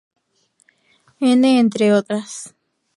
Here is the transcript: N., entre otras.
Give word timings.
N., 1.19 1.45
entre 1.45 1.91
otras. 1.93 2.55